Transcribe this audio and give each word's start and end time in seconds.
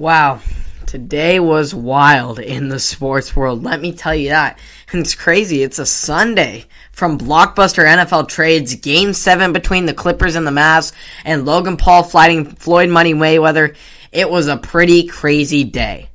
Wow. 0.00 0.40
Today 0.86 1.40
was 1.40 1.74
wild 1.74 2.38
in 2.38 2.70
the 2.70 2.78
sports 2.78 3.36
world. 3.36 3.62
Let 3.62 3.82
me 3.82 3.92
tell 3.92 4.14
you 4.14 4.30
that. 4.30 4.58
And 4.90 5.00
it's 5.04 5.14
crazy. 5.14 5.62
It's 5.62 5.78
a 5.78 5.84
Sunday. 5.84 6.64
From 6.90 7.18
blockbuster 7.18 7.84
NFL 7.84 8.28
trades, 8.28 8.76
game 8.76 9.12
seven 9.12 9.52
between 9.52 9.84
the 9.84 9.92
Clippers 9.92 10.36
and 10.36 10.46
the 10.46 10.50
Mavs, 10.52 10.94
and 11.22 11.44
Logan 11.44 11.76
Paul 11.76 12.02
fighting 12.02 12.46
Floyd 12.46 12.88
Money 12.88 13.12
Mayweather. 13.12 13.76
It 14.10 14.30
was 14.30 14.46
a 14.46 14.56
pretty 14.56 15.06
crazy 15.06 15.64
day. 15.64 16.09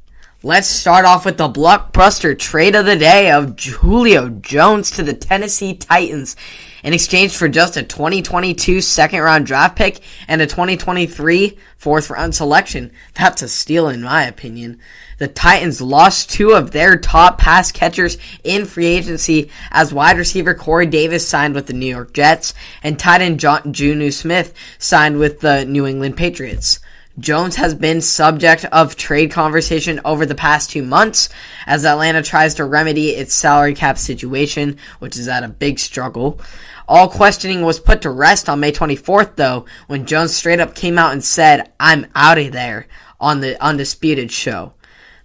Let's 0.46 0.68
start 0.68 1.06
off 1.06 1.26
with 1.26 1.38
the 1.38 1.50
blockbuster 1.50 2.38
trade 2.38 2.76
of 2.76 2.86
the 2.86 2.96
day 2.96 3.32
of 3.32 3.60
Julio 3.60 4.30
Jones 4.30 4.92
to 4.92 5.02
the 5.02 5.16
Tennessee 5.16 5.74
Titans 5.74 6.36
in 6.84 6.94
exchange 6.94 7.36
for 7.36 7.50
just 7.50 7.78
a 7.78 7.82
2022 7.82 8.80
second 8.82 9.22
round 9.22 9.48
draft 9.48 9.76
pick 9.76 10.02
and 10.28 10.44
a 10.44 10.46
2023 10.46 11.58
fourth 11.78 12.12
round 12.12 12.36
selection. 12.36 12.92
That's 13.16 13.42
a 13.42 13.48
steal 13.48 13.90
in 13.90 14.04
my 14.04 14.26
opinion. 14.26 14.80
The 15.18 15.30
Titans 15.30 15.82
lost 15.82 16.30
two 16.30 16.52
of 16.52 16.70
their 16.70 16.96
top 16.96 17.40
pass 17.40 17.72
catchers 17.72 18.20
in 18.44 18.66
free 18.66 18.86
agency 18.86 19.50
as 19.72 19.96
wide 19.96 20.20
receiver 20.20 20.54
Corey 20.54 20.86
Davis 20.86 21.28
signed 21.28 21.56
with 21.56 21.66
the 21.66 21.74
New 21.74 21.88
York 21.88 22.14
Jets 22.14 22.54
and 22.84 23.00
tight 23.00 23.22
end 23.22 23.40
John 23.40 23.74
Jonnu 23.74 24.14
Smith 24.14 24.54
signed 24.78 25.18
with 25.18 25.40
the 25.40 25.66
New 25.66 25.88
England 25.88 26.18
Patriots. 26.18 26.82
Jones 27.18 27.56
has 27.56 27.74
been 27.74 28.02
subject 28.02 28.66
of 28.66 28.98
trade 28.98 29.32
conversation 29.32 30.02
over 30.04 30.26
the 30.26 30.36
past 30.36 30.70
two 30.70 30.84
months 30.84 31.30
as 31.66 31.86
Atlanta 31.86 32.22
tries 32.22 32.56
to 32.56 32.66
remedy 32.66 33.12
its 33.12 33.34
salary 33.34 33.74
cap 33.74 33.98
situation, 33.98 34.78
which 35.00 35.18
is 35.18 35.28
at 35.30 35.44
a 35.44 35.48
big 35.48 35.80
struggle. 35.80 36.40
All 36.88 37.10
questioning 37.10 37.62
was 37.62 37.80
put 37.80 38.02
to 38.02 38.10
rest 38.10 38.50
on 38.50 38.60
May 38.60 38.72
24th, 38.72 39.38
though, 39.38 39.66
when 39.88 40.06
Jones 40.06 40.36
straight 40.36 40.60
up 40.60 40.76
came 40.76 40.98
out 40.98 41.14
and 41.14 41.24
said, 41.24 41.72
I'm 41.80 42.06
out 42.14 42.38
of 42.38 42.52
there 42.52 42.88
on 43.20 43.40
the 43.40 43.62
Undisputed 43.64 44.30
show. 44.30 44.74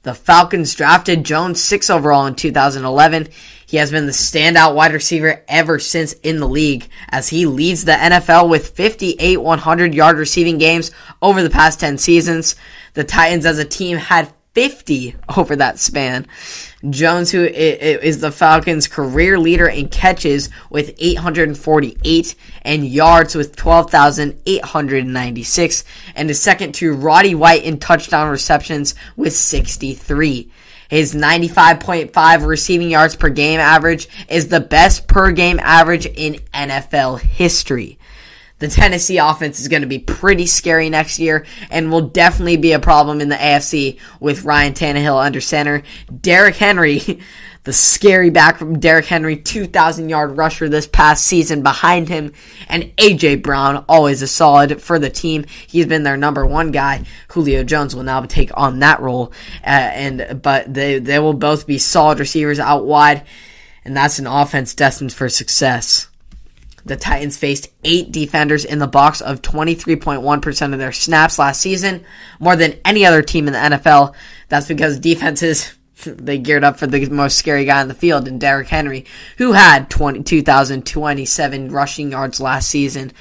The 0.02 0.14
Falcons 0.14 0.74
drafted 0.74 1.24
Jones 1.24 1.62
6 1.62 1.90
overall 1.90 2.24
in 2.24 2.34
2011. 2.34 3.28
He 3.66 3.76
has 3.76 3.90
been 3.90 4.06
the 4.06 4.12
standout 4.12 4.74
wide 4.74 4.94
receiver 4.94 5.44
ever 5.46 5.78
since 5.78 6.14
in 6.14 6.40
the 6.40 6.48
league 6.48 6.88
as 7.10 7.28
he 7.28 7.44
leads 7.44 7.84
the 7.84 7.92
NFL 7.92 8.48
with 8.48 8.70
58 8.70 9.36
100 9.36 9.94
yard 9.94 10.16
receiving 10.16 10.56
games 10.56 10.90
over 11.20 11.42
the 11.42 11.50
past 11.50 11.80
10 11.80 11.98
seasons. 11.98 12.56
The 12.94 13.04
Titans 13.04 13.44
as 13.44 13.58
a 13.58 13.64
team 13.66 13.98
had 13.98 14.32
50 14.54 15.16
over 15.36 15.56
that 15.56 15.78
span. 15.78 16.26
Jones, 16.88 17.30
who 17.30 17.44
is 17.44 18.20
the 18.20 18.32
Falcons' 18.32 18.88
career 18.88 19.38
leader 19.38 19.68
in 19.68 19.88
catches 19.88 20.48
with 20.70 20.94
848 20.98 22.34
and 22.62 22.86
yards 22.86 23.34
with 23.34 23.54
12,896, 23.54 25.84
and 26.16 26.30
is 26.30 26.40
second 26.40 26.74
to 26.76 26.94
Roddy 26.94 27.34
White 27.34 27.64
in 27.64 27.78
touchdown 27.78 28.28
receptions 28.28 28.94
with 29.16 29.34
63. 29.34 30.50
His 30.88 31.14
95.5 31.14 32.46
receiving 32.46 32.88
yards 32.90 33.14
per 33.14 33.28
game 33.28 33.60
average 33.60 34.08
is 34.28 34.48
the 34.48 34.58
best 34.58 35.06
per 35.06 35.30
game 35.30 35.60
average 35.60 36.06
in 36.06 36.40
NFL 36.52 37.20
history. 37.20 37.99
The 38.60 38.68
Tennessee 38.68 39.16
offense 39.16 39.58
is 39.58 39.68
going 39.68 39.82
to 39.82 39.88
be 39.88 39.98
pretty 39.98 40.46
scary 40.46 40.90
next 40.90 41.18
year 41.18 41.46
and 41.70 41.90
will 41.90 42.08
definitely 42.08 42.58
be 42.58 42.72
a 42.72 42.78
problem 42.78 43.22
in 43.22 43.30
the 43.30 43.36
AFC 43.36 43.98
with 44.20 44.44
Ryan 44.44 44.74
Tannehill 44.74 45.24
under 45.24 45.40
center. 45.40 45.82
Derrick 46.20 46.56
Henry, 46.56 47.00
the 47.64 47.72
scary 47.72 48.28
back 48.28 48.58
from 48.58 48.78
Derrick 48.78 49.06
Henry, 49.06 49.38
2,000 49.38 50.10
yard 50.10 50.36
rusher 50.36 50.68
this 50.68 50.86
past 50.86 51.26
season 51.26 51.62
behind 51.62 52.10
him, 52.10 52.34
and 52.68 52.94
AJ 52.98 53.42
Brown, 53.42 53.82
always 53.88 54.20
a 54.20 54.28
solid 54.28 54.82
for 54.82 54.98
the 54.98 55.10
team. 55.10 55.46
He's 55.66 55.86
been 55.86 56.02
their 56.02 56.18
number 56.18 56.44
one 56.44 56.70
guy. 56.70 57.04
Julio 57.28 57.64
Jones 57.64 57.96
will 57.96 58.02
now 58.02 58.20
take 58.22 58.50
on 58.54 58.80
that 58.80 59.00
role, 59.00 59.32
uh, 59.64 59.70
and 59.70 60.42
but 60.42 60.72
they 60.72 60.98
they 60.98 61.18
will 61.18 61.32
both 61.32 61.66
be 61.66 61.78
solid 61.78 62.18
receivers 62.18 62.58
out 62.58 62.84
wide, 62.84 63.24
and 63.86 63.96
that's 63.96 64.18
an 64.18 64.26
offense 64.26 64.74
destined 64.74 65.14
for 65.14 65.30
success. 65.30 66.09
The 66.84 66.96
Titans 66.96 67.36
faced 67.36 67.68
eight 67.84 68.10
defenders 68.12 68.64
in 68.64 68.78
the 68.78 68.86
box 68.86 69.20
of 69.20 69.42
23.1% 69.42 70.72
of 70.72 70.78
their 70.78 70.92
snaps 70.92 71.38
last 71.38 71.60
season, 71.60 72.04
more 72.38 72.56
than 72.56 72.78
any 72.84 73.04
other 73.04 73.22
team 73.22 73.46
in 73.46 73.52
the 73.52 73.58
NFL. 73.58 74.14
That's 74.48 74.66
because 74.66 74.98
defenses, 74.98 75.74
they 76.04 76.38
geared 76.38 76.64
up 76.64 76.78
for 76.78 76.86
the 76.86 77.08
most 77.10 77.38
scary 77.38 77.64
guy 77.64 77.80
on 77.80 77.88
the 77.88 77.94
field 77.94 78.28
in 78.28 78.38
Derrick 78.38 78.68
Henry, 78.68 79.04
who 79.38 79.52
had 79.52 79.90
22,027 79.90 81.70
rushing 81.70 82.10
yards 82.12 82.40
last 82.40 82.70
season. 82.70 83.12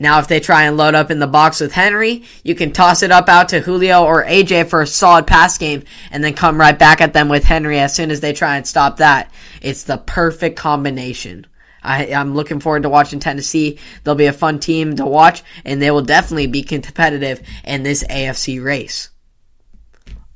Now, 0.00 0.20
if 0.20 0.28
they 0.28 0.38
try 0.38 0.64
and 0.64 0.76
load 0.76 0.94
up 0.94 1.10
in 1.10 1.18
the 1.18 1.26
box 1.26 1.60
with 1.60 1.72
Henry, 1.72 2.24
you 2.44 2.54
can 2.54 2.72
toss 2.72 3.02
it 3.02 3.10
up 3.10 3.28
out 3.28 3.48
to 3.48 3.60
Julio 3.60 4.04
or 4.04 4.24
AJ 4.24 4.68
for 4.68 4.80
a 4.80 4.86
solid 4.86 5.26
pass 5.26 5.58
game 5.58 5.82
and 6.12 6.22
then 6.22 6.34
come 6.34 6.60
right 6.60 6.78
back 6.78 7.00
at 7.00 7.12
them 7.12 7.28
with 7.28 7.42
Henry 7.42 7.80
as 7.80 7.96
soon 7.96 8.12
as 8.12 8.20
they 8.20 8.32
try 8.32 8.56
and 8.56 8.66
stop 8.66 8.98
that. 8.98 9.32
It's 9.60 9.84
the 9.84 9.98
perfect 9.98 10.56
combination. 10.56 11.46
I, 11.82 12.06
am 12.06 12.34
looking 12.34 12.60
forward 12.60 12.82
to 12.82 12.88
watching 12.88 13.20
Tennessee. 13.20 13.78
They'll 14.04 14.14
be 14.14 14.26
a 14.26 14.32
fun 14.32 14.58
team 14.58 14.96
to 14.96 15.06
watch, 15.06 15.42
and 15.64 15.80
they 15.80 15.90
will 15.90 16.02
definitely 16.02 16.46
be 16.46 16.62
competitive 16.62 17.40
in 17.64 17.82
this 17.82 18.04
AFC 18.04 18.62
race. 18.62 19.10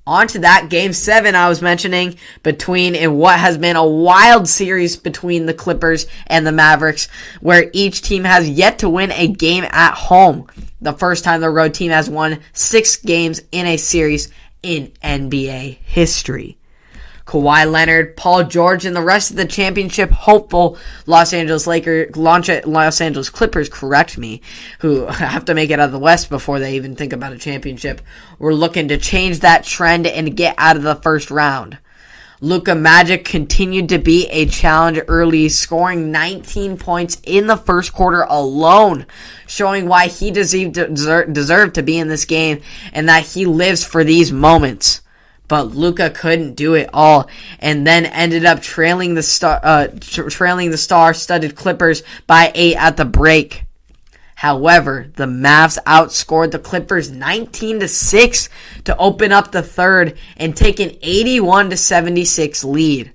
On 0.05 0.27
to 0.27 0.41
that 0.41 0.69
game 0.69 0.93
seven 0.93 1.37
I 1.37 1.49
was 1.49 1.63
mentioning 1.63 2.17
between 2.43 2.97
in 2.97 3.15
what 3.15 3.39
has 3.39 3.57
been 3.57 3.77
a 3.77 3.87
wild 3.87 4.49
series 4.49 4.97
between 4.97 5.47
the 5.47 5.55
Clippers 5.55 6.07
and 6.27 6.45
the 6.45 6.51
Mavericks, 6.51 7.07
where 7.41 7.71
each 7.73 8.03
team 8.03 8.25
has 8.25 8.51
yet 8.51 8.81
to 8.81 8.89
win 8.89 9.13
a 9.13 9.29
game 9.29 9.65
at 9.71 9.95
home. 9.95 10.49
The 10.81 10.93
first 10.93 11.23
time 11.23 11.41
the 11.41 11.51
road 11.51 11.75
team 11.75 11.93
has 11.93 12.11
won 12.11 12.41
six 12.53 12.97
games 12.97 13.43
in 13.53 13.67
a 13.67 13.77
series 13.77 14.29
in 14.65 14.93
NBA 15.05 15.79
history. 15.85 16.59
Kawhi 17.27 17.71
Leonard, 17.71 18.16
Paul 18.16 18.44
George, 18.44 18.84
and 18.84 18.97
the 18.97 19.03
rest 19.03 19.31
of 19.31 19.37
the 19.37 19.44
championship 19.44 20.10
hopeful 20.10 20.77
Los 21.06 21.33
Angeles 21.33 21.66
Lakers, 21.66 22.16
Los 22.16 23.00
Angeles 23.00 23.31
Clippers, 23.31 23.69
correct 23.69 24.19
me, 24.19 24.43
who 24.81 25.06
have 25.09 25.44
to 25.47 25.55
make 25.55 25.71
it 25.71 25.78
out 25.78 25.87
of 25.87 25.93
the 25.93 25.99
West 25.99 26.28
before 26.28 26.59
they 26.59 26.75
even 26.77 26.97
think 26.97 27.12
about 27.12 27.32
a 27.32 27.38
championship. 27.38 28.00
We're 28.38 28.55
looking 28.55 28.88
to 28.88 28.99
change 28.99 29.41
that 29.41 29.65
trend 29.65 30.06
and 30.06 30.37
get 30.37 30.55
out 30.59 30.77
of 30.77 30.82
the 30.82 30.97
first 30.97 31.31
round. 31.31 31.78
Luka 32.41 32.75
Magic 32.75 33.25
continued 33.25 33.91
to 33.91 33.99
be 33.99 34.27
a 34.27 34.47
challenge 34.47 34.99
early, 35.06 35.49
scoring 35.49 36.11
19 36.11 36.77
points 36.77 37.22
in 37.22 37.47
the 37.47 37.56
first 37.56 37.93
quarter 37.93 38.22
alone, 38.22 39.06
showing 39.47 39.87
why 39.87 40.09
he 40.09 40.32
deserved 40.32 41.75
to 41.77 41.82
be 41.84 41.99
in 41.99 42.09
this 42.09 42.25
game 42.25 42.61
and 42.93 43.09
that 43.09 43.22
he 43.22 43.47
lives 43.47 43.84
for 43.84 44.03
these 44.03 44.32
moments 44.32 45.02
but 45.53 45.77
Luka 45.77 46.09
couldn't 46.09 46.55
do 46.55 46.73
it 46.73 46.89
all, 46.95 47.29
and 47.59 47.87
then 47.87 48.07
ended 48.07 48.47
up 48.47 48.63
trailing 48.63 49.13
the 49.13 49.23
star, 49.23 49.61
uh, 49.63 49.89
tra- 50.01 50.31
trailing 50.31 50.71
the 50.71 50.79
star-studded 50.79 51.57
Clippers 51.57 52.03
by 52.27 52.51
eight 52.55 52.75
at 52.77 52.97
the 52.97 53.05
break. 53.05 53.65
However, 54.35 55.09
the 55.15 55.27
Mavs 55.27 55.77
outscored 55.85 56.53
the 56.53 56.59
Clippers 56.59 57.11
19 57.11 57.81
to 57.81 57.89
6 57.89 58.49
to 58.85 58.97
open 58.97 59.31
up 59.31 59.53
the 59.53 59.61
third 59.61 60.17
and 60.38 60.56
take 60.56 60.81
an 60.81 60.97
81 61.03 61.69
to 61.69 61.76
76 61.76 62.65
lead. 62.65 63.12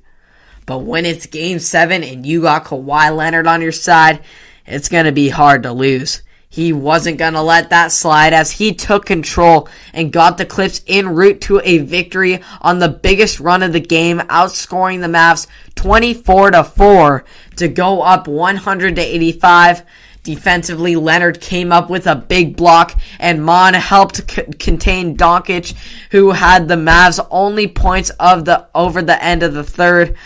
But 0.67 0.83
when 0.83 1.07
it's 1.07 1.25
game 1.25 1.57
7 1.57 2.03
and 2.03 2.23
you 2.23 2.43
got 2.43 2.65
Kawhi 2.65 3.17
Leonard 3.17 3.47
on 3.47 3.63
your 3.63 3.71
side, 3.71 4.21
it's 4.67 4.89
going 4.89 5.05
to 5.05 5.11
be 5.11 5.29
hard 5.29 5.63
to 5.63 5.71
lose. 5.71 6.21
He 6.57 6.73
wasn't 6.73 7.19
going 7.19 7.33
to 7.33 7.41
let 7.43 7.69
that 7.69 7.91
slide 7.91 8.33
as 8.33 8.49
he 8.49 8.73
took 8.73 9.05
control 9.05 9.69
and 9.93 10.11
got 10.11 10.39
the 10.39 10.45
Clips 10.45 10.81
en 10.87 11.09
route 11.09 11.39
to 11.41 11.61
a 11.63 11.77
victory 11.77 12.41
on 12.63 12.79
the 12.79 12.89
biggest 12.89 13.39
run 13.39 13.61
of 13.61 13.73
the 13.73 13.79
game, 13.79 14.17
outscoring 14.21 15.01
the 15.01 15.07
Mavs 15.07 15.45
24 15.75 16.49
to 16.49 16.63
4 16.63 17.25
to 17.57 17.67
go 17.67 18.01
up 18.01 18.27
100 18.27 18.95
to 18.95 19.01
85. 19.03 19.83
Defensively, 20.23 20.95
Leonard 20.95 21.41
came 21.41 21.71
up 21.71 21.91
with 21.91 22.07
a 22.07 22.15
big 22.15 22.57
block, 22.57 22.99
and 23.19 23.45
Mann 23.45 23.75
helped 23.75 24.27
c- 24.27 24.41
contain 24.57 25.15
Doncic, 25.15 25.75
who 26.09 26.31
had 26.31 26.67
the 26.67 26.73
Mavs' 26.73 27.25
only 27.29 27.67
points 27.67 28.09
of 28.19 28.45
the 28.45 28.65
over 28.73 29.03
the 29.03 29.23
end 29.23 29.43
of 29.43 29.53
the 29.53 29.63
third. 29.63 30.17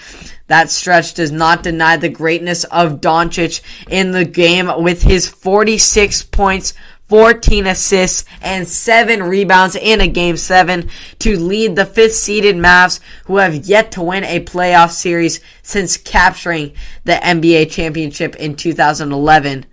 That 0.52 0.70
stretch 0.70 1.14
does 1.14 1.32
not 1.32 1.64
deny 1.64 1.96
the 1.96 2.10
greatness 2.10 2.66
of 2.66 3.00
Doncic 3.00 3.62
in 3.90 4.12
the 4.12 4.26
game 4.26 4.70
with 4.84 5.02
his 5.02 5.26
46 5.26 6.24
points, 6.24 6.74
14 7.08 7.68
assists, 7.68 8.26
and 8.42 8.68
7 8.68 9.24
rebounds 9.24 9.78
in 9.78 10.02
a 10.02 10.10
game 10.10 10.36
7 10.36 10.90
to 11.20 11.40
lead 11.40 11.78
the 11.78 11.86
5th 11.86 12.12
seeded 12.12 12.58
Mavs 12.58 13.00
who 13.28 13.38
have 13.38 13.66
yet 13.66 13.94
to 13.94 14.02
win 14.02 14.26
a 14.26 14.44
playoff 14.44 14.90
series 14.92 15.40
since 15.64 15.96
capturing 15.96 16.74
the 17.06 17.14
NBA 17.14 17.72
championship 17.72 18.36
in 18.36 18.58
2011, 18.58 19.66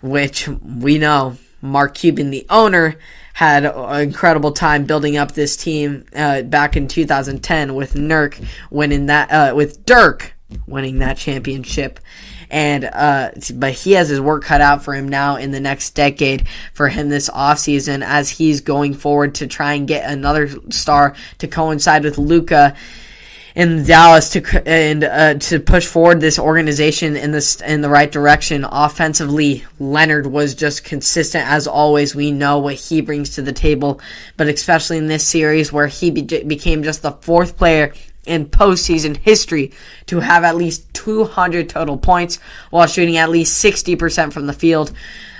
which 0.00 0.48
we 0.48 0.96
know 0.96 1.36
Mark 1.60 1.96
Cuban, 1.96 2.30
the 2.30 2.46
owner, 2.48 2.96
had 3.34 3.64
an 3.64 4.00
incredible 4.00 4.52
time 4.52 4.84
building 4.84 5.16
up 5.16 5.32
this 5.32 5.56
team 5.56 6.06
uh, 6.16 6.42
back 6.42 6.76
in 6.76 6.88
2010 6.88 7.74
with 7.74 7.94
Nurk 7.94 8.42
winning 8.70 9.06
that 9.06 9.30
uh, 9.30 9.54
with 9.54 9.84
Dirk 9.84 10.34
winning 10.66 11.00
that 11.00 11.16
championship. 11.16 11.98
and 12.48 12.84
uh, 12.84 13.30
but 13.54 13.72
he 13.72 13.92
has 13.92 14.08
his 14.08 14.20
work 14.20 14.44
cut 14.44 14.60
out 14.60 14.84
for 14.84 14.94
him 14.94 15.08
now 15.08 15.34
in 15.36 15.50
the 15.50 15.58
next 15.58 15.90
decade 15.90 16.46
for 16.72 16.88
him 16.88 17.08
this 17.08 17.28
offseason 17.28 18.04
as 18.04 18.30
he's 18.30 18.60
going 18.60 18.94
forward 18.94 19.34
to 19.34 19.48
try 19.48 19.72
and 19.74 19.88
get 19.88 20.08
another 20.08 20.48
star 20.70 21.16
to 21.38 21.48
coincide 21.48 22.04
with 22.04 22.18
Luka 22.18 22.76
in 23.54 23.84
Dallas 23.84 24.30
to 24.30 24.68
and 24.68 25.04
uh, 25.04 25.34
to 25.34 25.60
push 25.60 25.86
forward 25.86 26.20
this 26.20 26.38
organization 26.38 27.16
in 27.16 27.30
this 27.30 27.60
in 27.60 27.82
the 27.82 27.88
right 27.88 28.10
direction. 28.10 28.64
Offensively, 28.64 29.64
Leonard 29.78 30.26
was 30.26 30.54
just 30.54 30.84
consistent 30.84 31.46
as 31.46 31.66
always. 31.66 32.14
We 32.14 32.32
know 32.32 32.58
what 32.58 32.74
he 32.74 33.00
brings 33.00 33.30
to 33.30 33.42
the 33.42 33.52
table, 33.52 34.00
but 34.36 34.48
especially 34.48 34.98
in 34.98 35.06
this 35.06 35.26
series 35.26 35.72
where 35.72 35.86
he 35.86 36.10
be- 36.10 36.42
became 36.42 36.82
just 36.82 37.02
the 37.02 37.12
fourth 37.12 37.56
player 37.56 37.92
in 38.26 38.46
postseason 38.46 39.16
history 39.16 39.72
to 40.06 40.20
have 40.20 40.44
at 40.44 40.56
least 40.56 40.92
200 40.94 41.68
total 41.68 41.98
points 41.98 42.38
while 42.70 42.86
shooting 42.86 43.18
at 43.18 43.28
least 43.28 43.62
60% 43.62 44.32
from 44.32 44.46
the 44.46 44.52
field 44.54 44.92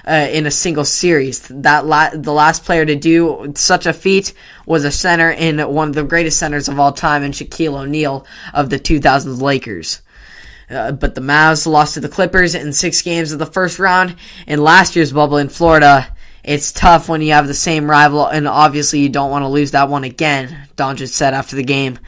uh, 0.07 0.29
in 0.31 0.47
a 0.47 0.51
single 0.51 0.85
series. 0.85 1.41
That 1.49 1.87
la- 1.87 2.11
the 2.11 2.33
last 2.33 2.65
player 2.65 2.85
to 2.85 2.95
do 2.95 3.53
such 3.57 3.87
a 3.87 3.93
feat 3.93 4.33
was 4.67 4.85
a 4.85 4.91
center 4.91 5.31
in 5.31 5.59
one 5.61 5.89
of 5.89 5.95
the 5.95 6.05
greatest 6.05 6.39
centers 6.39 6.69
of 6.69 6.79
all 6.79 6.93
time 6.93 7.23
in 7.23 7.33
Shaquille 7.33 7.83
O'Neal 7.83 8.27
of 8.53 8.71
the 8.71 8.79
2000s 8.79 9.41
Lakers. 9.41 10.01
Uh, 10.71 10.93
but 10.93 11.15
the 11.15 11.21
Mavs 11.21 11.67
lost 11.67 11.95
to 11.95 12.01
the 12.01 12.09
Clippers 12.09 12.55
in 12.55 12.73
six 12.73 13.03
games 13.03 13.33
of 13.33 13.39
the 13.39 13.47
first 13.47 13.79
round. 13.79 14.17
In 14.47 14.63
last 14.63 14.97
year's 14.97 15.13
bubble 15.13 15.37
in 15.37 15.49
Florida, 15.49 16.09
it's 16.43 16.73
tough 16.73 17.09
when 17.09 17.23
you 17.23 17.33
have 17.33 17.47
the 17.47 17.55
same 17.55 17.91
rival, 17.91 18.27
and 18.27 18.49
obviously 18.49 19.01
you 19.01 19.09
don't 19.09 19.31
want 19.31 19.45
to 19.45 19.49
lose 19.49 19.71
that 19.73 19.89
one 19.89 20.05
again, 20.05 20.69
Doncic 20.77 21.09
said 21.09 21.35
after 21.35 21.57
the 21.57 21.63
game. 21.63 21.99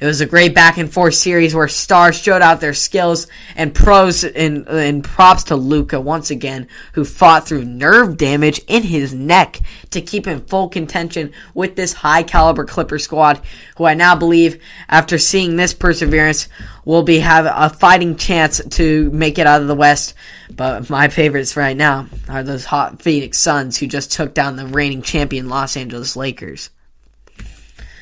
It 0.00 0.06
was 0.06 0.22
a 0.22 0.26
great 0.26 0.54
back 0.54 0.78
and 0.78 0.90
forth 0.90 1.14
series 1.14 1.54
where 1.54 1.68
stars 1.68 2.18
showed 2.18 2.40
out 2.40 2.62
their 2.62 2.72
skills 2.72 3.26
and 3.54 3.74
pros 3.74 4.24
and, 4.24 4.66
and 4.66 5.04
props 5.04 5.44
to 5.44 5.56
Luka 5.56 6.00
once 6.00 6.30
again, 6.30 6.68
who 6.94 7.04
fought 7.04 7.46
through 7.46 7.66
nerve 7.66 8.16
damage 8.16 8.62
in 8.66 8.82
his 8.82 9.12
neck 9.12 9.60
to 9.90 10.00
keep 10.00 10.26
in 10.26 10.40
full 10.40 10.70
contention 10.70 11.32
with 11.52 11.76
this 11.76 11.92
high 11.92 12.22
caliber 12.22 12.64
Clipper 12.64 12.98
squad, 12.98 13.42
who 13.76 13.84
I 13.84 13.92
now 13.92 14.16
believe, 14.16 14.62
after 14.88 15.18
seeing 15.18 15.56
this 15.56 15.74
perseverance, 15.74 16.48
will 16.86 17.02
be 17.02 17.18
have 17.18 17.44
a 17.44 17.68
fighting 17.68 18.16
chance 18.16 18.64
to 18.64 19.10
make 19.10 19.38
it 19.38 19.46
out 19.46 19.60
of 19.60 19.68
the 19.68 19.74
West. 19.74 20.14
But 20.50 20.88
my 20.88 21.08
favorites 21.08 21.58
right 21.58 21.76
now 21.76 22.06
are 22.26 22.42
those 22.42 22.64
hot 22.64 23.02
Phoenix 23.02 23.38
Suns 23.38 23.76
who 23.76 23.86
just 23.86 24.12
took 24.12 24.32
down 24.32 24.56
the 24.56 24.66
reigning 24.66 25.02
champion 25.02 25.50
Los 25.50 25.76
Angeles 25.76 26.16
Lakers. 26.16 26.70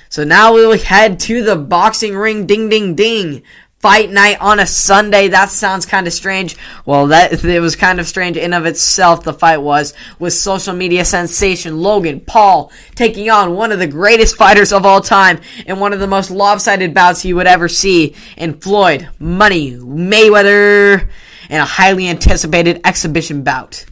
So 0.09 0.25
now 0.25 0.55
we 0.55 0.67
will 0.67 0.79
head 0.79 1.21
to 1.21 1.43
the 1.43 1.57
boxing 1.57 2.17
ring. 2.17 2.47
Ding, 2.47 2.69
ding, 2.69 2.95
ding. 2.95 3.43
Fight 3.81 4.11
night 4.11 4.41
on 4.41 4.59
a 4.59 4.67
Sunday. 4.67 5.29
That 5.29 5.51
sounds 5.51 5.87
kind 5.87 6.09
of 6.09 6.13
strange. 6.13 6.57
Well, 6.85 7.09
that 7.09 7.45
it 7.45 7.61
was 7.61 7.77
kind 7.77 8.01
of 8.01 8.09
strange 8.09 8.37
in 8.37 8.53
of 8.53 8.67
itself. 8.67 9.23
The 9.23 9.33
fight 9.33 9.59
was 9.59 9.95
with 10.19 10.33
social 10.33 10.75
media 10.75 11.05
sensation 11.05 11.81
Logan 11.81 12.21
Paul 12.21 12.73
taking 12.97 13.31
on 13.31 13.55
one 13.55 13.71
of 13.71 13.79
the 13.79 13.87
greatest 13.87 14.37
fighters 14.37 14.73
of 14.73 14.85
all 14.85 15.01
time 15.01 15.41
in 15.65 15.79
one 15.79 15.93
of 15.93 16.01
the 16.01 16.09
most 16.09 16.31
lopsided 16.31 16.93
bouts 16.93 17.25
you 17.25 17.37
would 17.37 17.47
ever 17.47 17.69
see 17.69 18.17
in 18.37 18.59
Floyd 18.59 19.09
Money 19.21 19.77
Mayweather 19.77 21.09
in 21.49 21.61
a 21.61 21.65
highly 21.65 22.09
anticipated 22.09 22.81
exhibition 22.85 23.43
bout. 23.43 23.85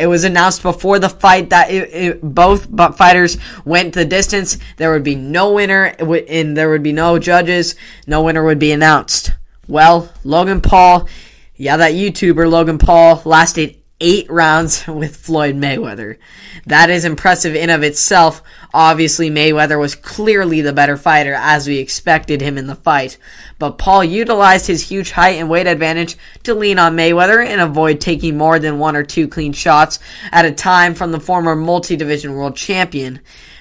It 0.00 0.06
was 0.06 0.24
announced 0.24 0.62
before 0.62 0.98
the 0.98 1.10
fight 1.10 1.50
that 1.50 1.70
it, 1.70 1.90
it, 1.92 2.22
both 2.22 2.68
fighters 2.96 3.36
went 3.66 3.92
the 3.92 4.06
distance. 4.06 4.56
There 4.78 4.92
would 4.92 5.04
be 5.04 5.14
no 5.14 5.52
winner, 5.52 5.94
and 5.98 6.56
there 6.56 6.70
would 6.70 6.82
be 6.82 6.92
no 6.92 7.18
judges. 7.18 7.74
No 8.06 8.22
winner 8.22 8.42
would 8.42 8.58
be 8.58 8.72
announced. 8.72 9.32
Well, 9.68 10.10
Logan 10.24 10.62
Paul, 10.62 11.06
yeah, 11.54 11.76
that 11.76 11.92
YouTuber 11.92 12.50
Logan 12.50 12.78
Paul 12.78 13.20
lasted 13.26 13.76
eight 14.00 14.30
rounds 14.30 14.86
with 14.88 15.16
Floyd 15.16 15.54
Mayweather. 15.54 16.18
That 16.66 16.90
is 16.90 17.04
impressive 17.04 17.54
in 17.54 17.70
of 17.70 17.82
itself. 17.82 18.42
Obviously, 18.72 19.30
Mayweather 19.30 19.78
was 19.78 19.94
clearly 19.94 20.60
the 20.60 20.72
better 20.72 20.96
fighter 20.96 21.34
as 21.34 21.66
we 21.66 21.78
expected 21.78 22.40
him 22.40 22.58
in 22.58 22.66
the 22.66 22.74
fight, 22.74 23.18
but 23.58 23.78
Paul 23.78 24.04
utilized 24.04 24.66
his 24.66 24.88
huge 24.88 25.10
height 25.12 25.36
and 25.36 25.50
weight 25.50 25.66
advantage 25.66 26.16
to 26.44 26.54
lean 26.54 26.78
on 26.78 26.96
Mayweather 26.96 27.44
and 27.44 27.60
avoid 27.60 28.00
taking 28.00 28.36
more 28.36 28.58
than 28.58 28.78
one 28.78 28.96
or 28.96 29.02
two 29.02 29.28
clean 29.28 29.52
shots 29.52 29.98
at 30.30 30.44
a 30.44 30.52
time 30.52 30.94
from 30.94 31.12
the 31.12 31.20
former 31.20 31.56
multi-division 31.56 32.34
world 32.34 32.56
champion. 32.56 33.20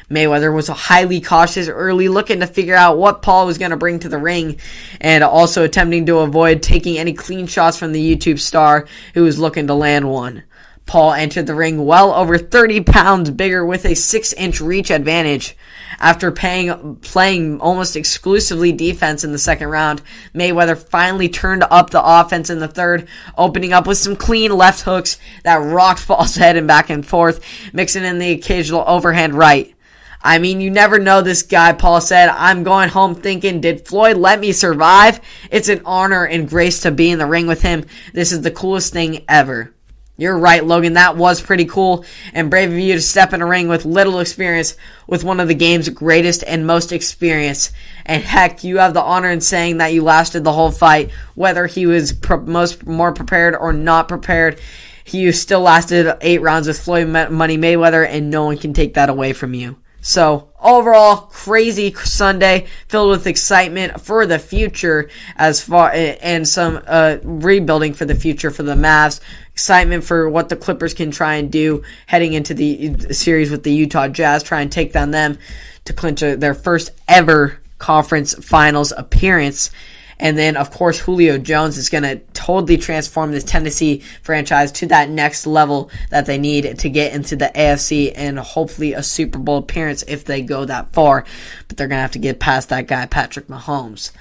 Mayweather 0.10 0.54
was 0.54 0.68
highly 0.68 1.22
cautious 1.22 1.68
early, 1.68 2.08
looking 2.08 2.40
to 2.40 2.48
figure 2.48 2.76
out 2.76 2.98
what 2.98 3.22
Paul 3.22 3.46
was 3.46 3.58
going 3.58 3.72
to 3.72 3.78
bring 3.78 4.00
to 4.00 4.10
the 4.10 4.18
ring, 4.18 4.60
and 5.00 5.24
also 5.24 5.64
attempting 5.64 6.06
to 6.08 6.20
avoid 6.20 6.64
taking 6.64 6.98
any 6.98 7.14
clean 7.14 7.48
shots 7.48 7.78
from 7.78 7.92
the 7.92 8.16
YouTube 8.16 8.40
star 8.40 8.88
who 9.14 9.24
was 9.24 9.40
looking 9.40 9.68
to 9.68 9.74
land 9.74 10.10
one. 10.10 10.44
Paul 10.90 11.14
entered 11.14 11.46
the 11.46 11.54
ring 11.54 11.86
well 11.86 12.12
over 12.12 12.40
30 12.40 12.82
pounds 12.82 13.30
bigger 13.30 13.64
with 13.64 13.86
a 13.86 13.94
6 13.94 14.34
inch 14.34 14.60
reach 14.60 14.90
advantage. 14.90 15.56
After 16.00 16.32
paying, 16.32 16.96
playing 16.96 17.62
almost 17.62 17.96
exclusively 17.96 18.72
defense 18.72 19.24
in 19.24 19.32
the 19.32 19.38
second 19.38 19.68
round, 19.68 20.02
Mayweather 20.34 20.76
finally 20.76 21.30
turned 21.30 21.64
up 21.70 21.92
the 21.92 22.02
offense 22.04 22.50
in 22.50 22.58
the 22.58 22.68
third, 22.68 23.08
opening 23.38 23.72
up 23.72 23.86
with 23.86 24.00
some 24.00 24.16
clean 24.16 24.52
left 24.52 24.82
hooks 24.82 25.20
that 25.44 25.58
rocked 25.58 26.04
Paul's 26.08 26.36
head 26.36 26.58
and 26.58 26.68
back 26.68 26.90
and 26.90 27.06
forth, 27.06 27.46
mixing 27.72 28.04
in 28.04 28.18
the 28.18 28.32
occasional 28.32 28.84
overhand 28.88 29.36
right. 29.36 29.76
I 30.22 30.38
mean, 30.40 30.60
you 30.60 30.70
never 30.70 31.00
know 31.00 31.22
this 31.22 31.44
guy, 31.44 31.72
Paul 31.74 32.02
said. 32.02 32.30
I'm 32.30 32.64
going 32.64 32.90
home 32.90 33.16
thinking, 33.16 33.62
did 33.62 33.88
Floyd 33.88 34.18
let 34.18 34.40
me 34.40 34.52
survive? 34.52 35.22
It's 35.50 35.70
an 35.70 35.82
honor 35.86 36.26
and 36.26 36.50
grace 36.50 36.82
to 36.82 36.92
be 36.92 37.10
in 37.10 37.20
the 37.20 37.26
ring 37.26 37.48
with 37.48 37.62
him. 37.62 37.86
This 38.14 38.32
is 38.32 38.42
the 38.42 38.52
coolest 38.52 38.92
thing 38.92 39.24
ever. 39.30 39.74
You're 40.18 40.38
right, 40.38 40.66
Logan. 40.66 40.94
That 40.94 41.16
was 41.16 41.42
pretty 41.42 41.64
cool 41.64 42.04
and 42.34 42.50
brave 42.50 42.70
of 42.70 42.78
you 42.78 42.96
to 42.96 43.02
step 43.02 43.32
in 43.32 43.42
a 43.42 43.46
ring 43.46 43.70
with 43.70 43.86
little 43.86 44.20
experience 44.20 44.76
with 45.08 45.24
one 45.24 45.40
of 45.40 45.48
the 45.48 45.56
game's 45.56 45.88
greatest 45.88 46.44
and 46.46 46.68
most 46.68 46.92
experienced. 46.92 47.72
And 48.06 48.22
heck, 48.22 48.66
you 48.66 48.80
have 48.80 48.94
the 48.94 49.02
honor 49.02 49.30
in 49.30 49.40
saying 49.40 49.78
that 49.78 49.94
you 49.94 50.04
lasted 50.04 50.44
the 50.44 50.52
whole 50.52 50.72
fight, 50.72 51.12
whether 51.36 51.68
he 51.68 51.86
was 51.86 52.14
most 52.46 52.86
more 52.86 53.14
prepared 53.14 53.56
or 53.56 53.72
not 53.72 54.10
prepared. 54.10 54.60
He 55.06 55.32
still 55.32 55.62
lasted 55.62 56.14
eight 56.20 56.42
rounds 56.42 56.68
with 56.68 56.84
Floyd 56.84 57.08
Money 57.08 57.58
Mayweather, 57.58 58.06
and 58.06 58.30
no 58.30 58.44
one 58.44 58.58
can 58.58 58.74
take 58.74 58.96
that 58.96 59.08
away 59.08 59.32
from 59.32 59.54
you. 59.54 59.78
So 60.02 60.50
overall, 60.60 61.18
crazy 61.18 61.94
Sunday 61.94 62.68
filled 62.88 63.10
with 63.10 63.28
excitement 63.28 64.00
for 64.00 64.26
the 64.26 64.40
future 64.40 65.10
as 65.36 65.62
far 65.62 65.92
and 65.92 66.48
some 66.48 66.82
uh, 66.88 67.18
rebuilding 67.24 67.94
for 67.94 68.06
the 68.06 68.16
future 68.16 68.52
for 68.52 68.64
the 68.64 68.76
Mavs. 68.76 69.20
Excitement 69.52 70.04
for 70.04 70.30
what 70.30 70.50
the 70.50 70.56
Clippers 70.56 70.94
can 70.94 71.12
try 71.12 71.36
and 71.36 71.52
do 71.52 71.84
heading 72.08 72.34
into 72.34 72.54
the 72.54 73.14
series 73.14 73.52
with 73.52 73.64
the 73.64 73.74
Utah 73.74 74.08
Jazz, 74.08 74.42
try 74.42 74.62
and 74.62 74.72
take 74.72 74.94
down 74.94 75.12
them 75.12 75.38
to 75.86 75.94
clinch 75.94 76.22
a, 76.24 76.36
their 76.36 76.54
first 76.54 76.92
ever 77.08 77.60
conference 77.78 78.34
finals 78.36 78.94
appearance. 78.96 79.72
And 80.20 80.38
then, 80.38 80.58
of 80.58 80.72
course, 80.72 81.00
Julio 81.00 81.38
Jones 81.38 81.78
is 81.78 81.90
going 81.90 82.04
to 82.04 82.18
totally 82.34 82.78
transform 82.78 83.32
this 83.32 83.44
Tennessee 83.44 84.04
franchise 84.22 84.72
to 84.74 84.88
that 84.88 85.10
next 85.10 85.48
level 85.48 85.90
that 86.10 86.26
they 86.26 86.38
need 86.38 86.80
to 86.80 86.90
get 86.90 87.14
into 87.14 87.36
the 87.36 87.52
AFC 87.56 88.12
and 88.16 88.38
hopefully 88.38 88.94
a 88.94 89.04
Super 89.04 89.40
Bowl 89.40 89.58
appearance 89.58 90.04
if 90.04 90.26
they 90.26 90.42
go 90.42 90.66
that 90.66 90.92
far. 90.92 91.26
But 91.68 91.78
they're 91.78 91.88
going 91.88 91.98
to 91.98 92.02
have 92.02 92.12
to 92.12 92.20
get 92.20 92.40
past 92.40 92.70
that 92.70 92.88
guy, 92.88 93.06
Patrick 93.06 93.48
Mahomes. 93.48 94.12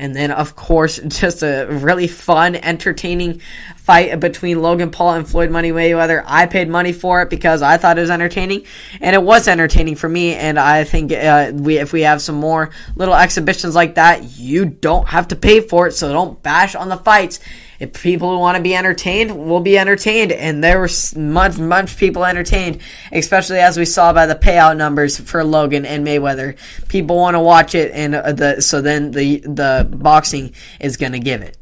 And 0.00 0.16
then, 0.16 0.30
of 0.30 0.56
course, 0.56 0.98
just 1.06 1.42
a 1.42 1.66
really 1.68 2.08
fun, 2.08 2.56
entertaining 2.56 3.40
fight 3.76 4.18
between 4.18 4.62
Logan 4.62 4.90
Paul 4.90 5.14
and 5.14 5.28
Floyd 5.28 5.50
Money 5.50 5.72
Mayweather. 5.72 6.24
I 6.26 6.46
paid 6.46 6.68
money 6.68 6.92
for 6.92 7.22
it 7.22 7.30
because 7.30 7.60
I 7.60 7.76
thought 7.76 7.98
it 7.98 8.00
was 8.00 8.10
entertaining, 8.10 8.64
and 9.00 9.14
it 9.14 9.22
was 9.22 9.46
entertaining 9.46 9.96
for 9.96 10.08
me. 10.08 10.34
And 10.34 10.58
I 10.58 10.84
think 10.84 11.12
uh, 11.12 11.52
we, 11.54 11.78
if 11.78 11.92
we 11.92 12.00
have 12.02 12.22
some 12.22 12.36
more 12.36 12.70
little 12.96 13.14
exhibitions 13.14 13.74
like 13.74 13.96
that, 13.96 14.38
you 14.38 14.64
don't 14.64 15.06
have 15.08 15.28
to 15.28 15.36
pay 15.36 15.60
for 15.60 15.86
it. 15.86 15.92
So 15.92 16.10
don't 16.12 16.42
bash 16.42 16.74
on 16.74 16.88
the 16.88 16.96
fights 16.96 17.40
if 17.80 17.94
people 17.94 18.30
who 18.30 18.38
want 18.38 18.56
to 18.56 18.62
be 18.62 18.76
entertained 18.76 19.36
will 19.36 19.60
be 19.60 19.78
entertained, 19.78 20.30
and 20.30 20.62
there 20.62 20.78
were 20.78 20.90
much, 21.16 21.58
much 21.58 21.96
people 21.96 22.24
entertained, 22.24 22.80
especially 23.10 23.58
as 23.58 23.78
we 23.78 23.86
saw 23.86 24.12
by 24.12 24.26
the 24.26 24.36
payout 24.36 24.76
numbers 24.76 25.18
for 25.18 25.42
Logan 25.42 25.84
and 25.86 26.06
Mayweather. 26.06 26.56
People 26.88 27.16
want 27.16 27.34
to 27.34 27.40
watch 27.40 27.74
it, 27.74 27.90
and 27.92 28.14
uh, 28.14 28.32
the 28.32 28.60
so 28.60 28.80
then 28.80 29.10
the 29.10 29.38
the 29.38 29.88
boxing 29.90 30.54
is 30.78 30.96
going 30.96 31.12
to 31.12 31.18
give 31.18 31.42
it. 31.42 31.56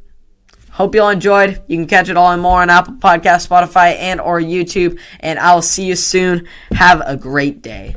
Hope 0.73 0.95
you 0.95 1.03
all 1.03 1.11
enjoyed. 1.11 1.63
You 1.67 1.77
can 1.77 1.87
catch 1.87 2.09
it 2.09 2.17
all 2.17 2.31
and 2.31 2.43
more 2.43 2.63
on 2.63 2.71
Apple 2.71 2.95
Podcast, 2.95 3.49
Spotify, 3.49 3.97
and 3.97 4.21
or 4.21 4.41
YouTube. 4.41 5.01
And 5.19 5.39
I'll 5.39 5.63
see 5.63 5.85
you 5.85 5.97
soon. 5.97 6.47
Have 6.71 7.03
a 7.05 7.17
great 7.17 7.63
day. 7.63 7.97